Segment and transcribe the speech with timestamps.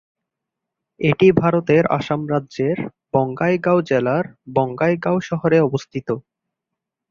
[0.99, 2.77] এটি ভারতের আসাম রাজ্যের
[3.13, 4.25] বঙাইগাঁও জেলার
[4.55, 6.07] বঙাইগাঁও শহরে অবস্থিত।